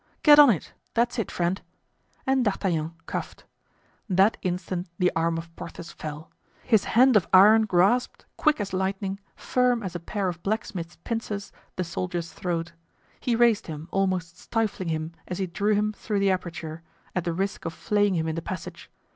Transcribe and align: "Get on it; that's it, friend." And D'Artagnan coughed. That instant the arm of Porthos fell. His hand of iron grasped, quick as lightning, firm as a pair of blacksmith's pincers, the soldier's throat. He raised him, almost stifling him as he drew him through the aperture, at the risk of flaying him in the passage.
"Get 0.23 0.39
on 0.39 0.49
it; 0.49 0.73
that's 0.95 1.19
it, 1.19 1.29
friend." 1.29 1.61
And 2.25 2.43
D'Artagnan 2.43 2.95
coughed. 3.05 3.45
That 4.09 4.35
instant 4.41 4.87
the 4.97 5.11
arm 5.15 5.37
of 5.37 5.55
Porthos 5.55 5.91
fell. 5.91 6.31
His 6.63 6.85
hand 6.85 7.15
of 7.15 7.27
iron 7.31 7.65
grasped, 7.67 8.25
quick 8.35 8.59
as 8.59 8.73
lightning, 8.73 9.19
firm 9.35 9.83
as 9.83 9.93
a 9.93 9.99
pair 9.99 10.27
of 10.27 10.41
blacksmith's 10.41 10.95
pincers, 11.03 11.51
the 11.75 11.83
soldier's 11.83 12.33
throat. 12.33 12.73
He 13.19 13.35
raised 13.35 13.67
him, 13.67 13.87
almost 13.91 14.39
stifling 14.39 14.89
him 14.89 15.11
as 15.27 15.37
he 15.37 15.45
drew 15.45 15.75
him 15.75 15.93
through 15.93 16.17
the 16.17 16.31
aperture, 16.31 16.81
at 17.15 17.23
the 17.23 17.31
risk 17.33 17.65
of 17.65 17.71
flaying 17.71 18.15
him 18.15 18.27
in 18.27 18.33
the 18.33 18.41
passage. 18.41 18.89